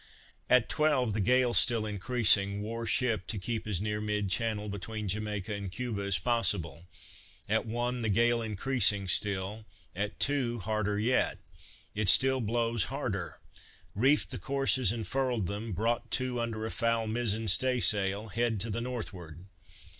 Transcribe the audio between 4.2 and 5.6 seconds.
channel between Jamaica